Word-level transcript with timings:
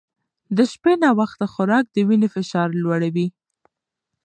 د 0.57 0.59
شپې 0.71 0.93
ناوخته 1.03 1.45
خوراک 1.53 1.85
د 1.91 1.97
وینې 2.07 2.27
فشار 2.35 2.69
لوړوي. 2.81 3.27